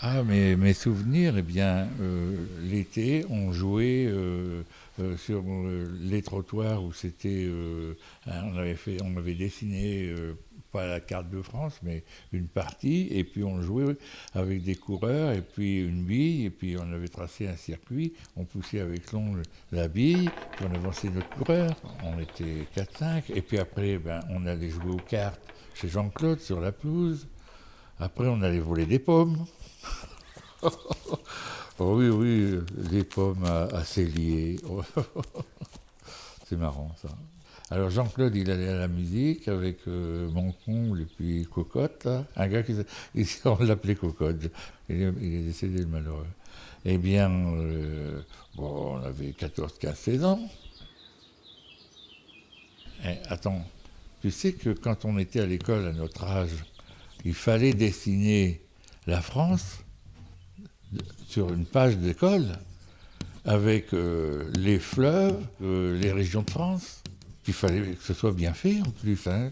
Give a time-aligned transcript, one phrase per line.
[0.00, 4.62] Ah, mais mes souvenirs, eh bien, euh, l'été, on jouait euh,
[5.00, 5.42] euh, sur
[6.00, 7.48] les trottoirs où c'était.
[8.26, 10.14] on avait fait, on avait dessiné
[10.72, 12.02] pas la carte de France, mais
[12.32, 13.96] une partie, et puis on jouait
[14.34, 18.44] avec des coureurs, et puis une bille, et puis on avait tracé un circuit, on
[18.44, 21.70] poussait avec l'ongle la bille, puis on avançait notre coureur,
[22.02, 25.40] on était 4-5, et puis après, ben, on allait jouer aux cartes
[25.74, 27.28] chez Jean-Claude sur la pelouse,
[28.00, 29.46] après on allait voler des pommes.
[31.78, 33.84] oh oui, oui, des pommes à, à
[36.46, 37.08] C'est marrant ça.
[37.70, 42.06] Alors Jean-Claude, il allait à la musique avec euh, et puis Cocotte,
[42.36, 42.74] un gars qui
[43.46, 44.50] on l'appelait Cocotte.
[44.88, 45.10] Il est,
[45.42, 46.26] décédé le malheureux.
[46.84, 48.20] Eh bien, euh,
[48.54, 50.40] bon, on avait 14, 15, 16 ans.
[53.06, 53.64] Eh, attends,
[54.20, 56.64] tu sais que quand on était à l'école à notre âge,
[57.24, 58.60] il fallait dessiner
[59.06, 59.83] la France
[61.26, 62.46] sur une page d'école
[63.44, 67.02] avec euh, les fleuves, euh, les régions de France.
[67.46, 69.26] Il fallait que ce soit bien fait en plus.
[69.26, 69.50] Hein.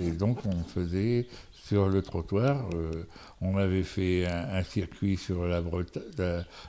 [0.00, 3.06] Et donc on faisait sur le trottoir, euh,
[3.40, 5.62] on avait fait un, circuit sur la,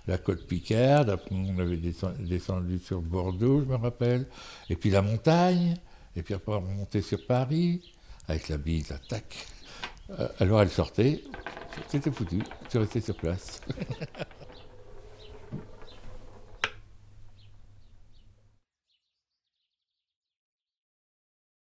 [0.05, 4.27] la, côte Picarde, après on avait descendu, sur Bordeaux, je me rappelle,
[4.69, 5.75] et puis la montagne,
[6.15, 7.81] et puis après on montait sur Paris,
[8.27, 9.47] avec la bise, tac.
[10.39, 11.23] Alors elle sortait,
[11.87, 13.61] c'était foutu, tu restais sur place.